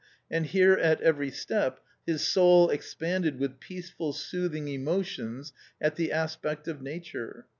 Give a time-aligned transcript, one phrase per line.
[0.31, 6.67] And here at every step his soul expanded with peaceful soothing emotions at the aspect
[6.67, 7.45] of Nature.